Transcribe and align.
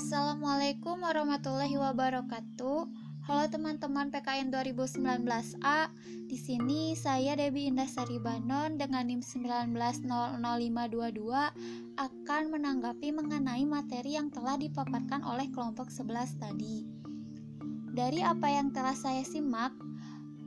Assalamualaikum 0.00 1.04
warahmatullahi 1.04 1.76
wabarakatuh. 1.76 2.88
Halo 3.28 3.44
teman-teman 3.52 4.08
PKN 4.08 4.48
2019A. 4.48 5.92
Di 6.24 6.40
sini 6.40 6.96
saya 6.96 7.36
Debbie 7.36 7.68
Indah 7.68 7.84
Saribanon 7.84 8.80
dengan 8.80 9.04
NIM 9.04 9.20
1900522 9.20 10.40
akan 12.00 12.42
menanggapi 12.48 13.12
mengenai 13.12 13.68
materi 13.68 14.16
yang 14.16 14.32
telah 14.32 14.56
dipaparkan 14.56 15.20
oleh 15.20 15.52
kelompok 15.52 15.92
11 15.92 16.32
tadi. 16.40 16.88
Dari 17.92 18.24
apa 18.24 18.48
yang 18.48 18.72
telah 18.72 18.96
saya 18.96 19.20
simak, 19.20 19.76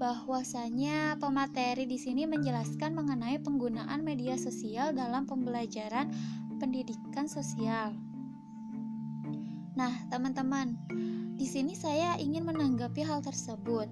bahwasanya 0.01 1.21
pemateri 1.21 1.85
di 1.85 2.01
sini 2.01 2.25
menjelaskan 2.25 2.97
mengenai 2.97 3.37
penggunaan 3.37 4.01
media 4.01 4.33
sosial 4.33 4.97
dalam 4.97 5.29
pembelajaran 5.29 6.09
pendidikan 6.57 7.29
sosial. 7.29 8.12
Nah, 9.73 10.05
teman-teman, 10.13 10.77
di 11.33 11.49
sini 11.49 11.73
saya 11.73 12.13
ingin 12.21 12.45
menanggapi 12.45 13.01
hal 13.01 13.25
tersebut. 13.25 13.89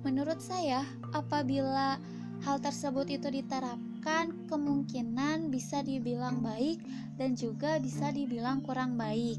Menurut 0.00 0.40
saya, 0.40 0.80
apabila 1.12 2.00
hal 2.40 2.56
tersebut 2.56 3.04
itu 3.12 3.28
diterapkan, 3.28 4.32
kemungkinan 4.48 5.52
bisa 5.52 5.84
dibilang 5.84 6.40
baik 6.40 6.80
dan 7.20 7.36
juga 7.36 7.76
bisa 7.76 8.08
dibilang 8.08 8.64
kurang 8.64 8.96
baik. 8.96 9.36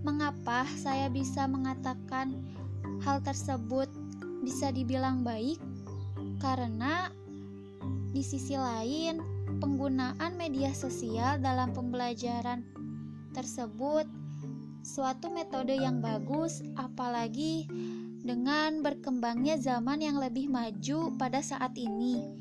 Mengapa 0.00 0.64
saya 0.80 1.12
bisa 1.12 1.44
mengatakan 1.44 2.32
hal 3.04 3.20
tersebut 3.20 3.92
bisa 4.40 4.72
dibilang 4.72 5.20
baik? 5.20 5.60
Karena 6.40 7.12
di 8.16 8.24
sisi 8.24 8.56
lain, 8.56 9.20
penggunaan 9.60 10.40
media 10.40 10.72
sosial 10.72 11.36
dalam 11.36 11.76
pembelajaran 11.76 12.64
tersebut 13.32 14.06
suatu 14.82 15.30
metode 15.30 15.72
yang 15.74 16.02
bagus, 16.02 16.60
apalagi 16.74 17.66
dengan 18.22 18.82
berkembangnya 18.82 19.58
zaman 19.58 20.02
yang 20.02 20.18
lebih 20.18 20.50
maju 20.50 21.14
pada 21.18 21.42
saat 21.42 21.74
ini. 21.74 22.38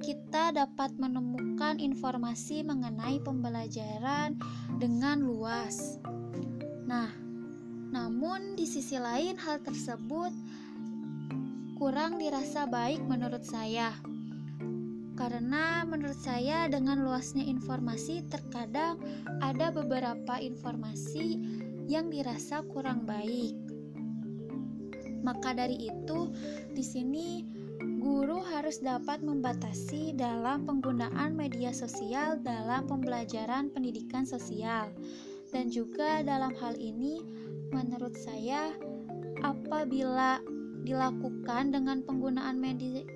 Kita 0.00 0.56
dapat 0.56 0.96
menemukan 0.96 1.76
informasi 1.76 2.64
mengenai 2.64 3.20
pembelajaran 3.20 4.40
dengan 4.80 5.20
luas. 5.20 6.00
Nah, 6.88 7.12
namun 7.92 8.56
di 8.56 8.64
sisi 8.64 8.96
lain, 8.96 9.36
hal 9.36 9.60
tersebut 9.60 10.32
kurang 11.76 12.16
dirasa 12.16 12.64
baik 12.64 13.04
menurut 13.04 13.44
saya 13.44 13.92
karena 15.18 15.82
menurut 15.82 16.14
saya 16.14 16.70
dengan 16.70 17.02
luasnya 17.02 17.42
informasi 17.42 18.22
terkadang 18.30 19.02
ada 19.42 19.74
beberapa 19.74 20.38
informasi 20.38 21.42
yang 21.90 22.06
dirasa 22.06 22.62
kurang 22.70 23.02
baik. 23.02 23.58
Maka 25.26 25.58
dari 25.58 25.90
itu, 25.90 26.30
di 26.70 26.84
sini 26.86 27.42
guru 27.98 28.38
harus 28.38 28.78
dapat 28.78 29.18
membatasi 29.26 30.14
dalam 30.14 30.62
penggunaan 30.62 31.34
media 31.34 31.74
sosial 31.74 32.38
dalam 32.38 32.86
pembelajaran 32.86 33.74
pendidikan 33.74 34.22
sosial. 34.22 34.94
Dan 35.50 35.72
juga 35.72 36.22
dalam 36.22 36.54
hal 36.62 36.78
ini 36.78 37.24
menurut 37.74 38.14
saya 38.14 38.70
apabila 39.42 40.38
dilakukan 40.86 41.74
dengan 41.74 42.00
penggunaan 42.06 42.56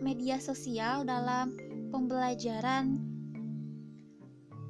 media, 0.02 0.36
sosial 0.42 1.06
dalam 1.06 1.54
pembelajaran. 1.92 2.96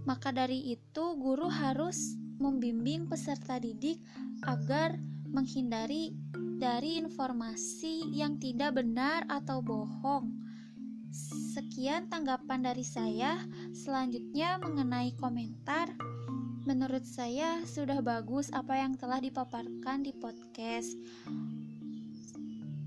Maka 0.02 0.34
dari 0.34 0.74
itu, 0.74 1.04
guru 1.14 1.46
harus 1.46 2.18
membimbing 2.42 3.06
peserta 3.06 3.62
didik 3.62 4.02
agar 4.42 4.98
menghindari 5.30 6.10
dari 6.58 6.98
informasi 6.98 8.10
yang 8.10 8.42
tidak 8.42 8.82
benar 8.82 9.22
atau 9.30 9.62
bohong. 9.62 10.34
Sekian 11.54 12.10
tanggapan 12.10 12.66
dari 12.66 12.82
saya. 12.82 13.38
Selanjutnya, 13.70 14.58
mengenai 14.58 15.14
komentar, 15.14 15.94
menurut 16.66 17.06
saya 17.06 17.62
sudah 17.62 18.02
bagus 18.02 18.50
apa 18.50 18.78
yang 18.78 18.98
telah 18.98 19.22
dipaparkan 19.22 20.02
di 20.02 20.10
podcast. 20.14 20.94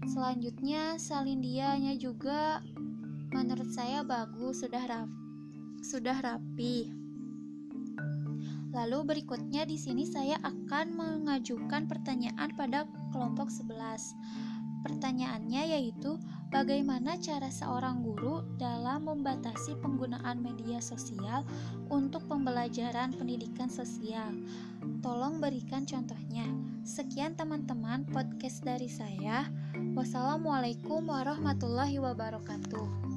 Selanjutnya, 0.06 0.96
salindianya 0.96 2.00
juga 2.00 2.64
menurut 3.36 3.68
saya 3.76 4.00
bagus, 4.08 4.64
sudah 4.64 4.84
rap 4.88 5.12
sudah 5.86 6.18
rapi. 6.18 6.90
Lalu 8.74 9.00
berikutnya 9.06 9.64
di 9.70 9.78
sini 9.78 10.04
saya 10.04 10.36
akan 10.42 10.98
mengajukan 10.98 11.86
pertanyaan 11.86 12.52
pada 12.58 12.90
kelompok 13.14 13.48
11. 13.54 13.72
Pertanyaannya 14.84 15.78
yaitu 15.78 16.18
bagaimana 16.54 17.18
cara 17.18 17.50
seorang 17.50 18.06
guru 18.06 18.46
dalam 18.62 19.10
membatasi 19.10 19.78
penggunaan 19.82 20.42
media 20.42 20.78
sosial 20.78 21.42
untuk 21.90 22.26
pembelajaran 22.30 23.14
pendidikan 23.16 23.70
sosial. 23.70 24.30
Tolong 25.02 25.42
berikan 25.42 25.86
contohnya. 25.86 26.46
Sekian 26.86 27.34
teman-teman 27.34 28.06
podcast 28.06 28.62
dari 28.62 28.90
saya. 28.92 29.50
Wassalamualaikum 29.98 31.02
warahmatullahi 31.10 31.98
wabarakatuh. 31.98 33.15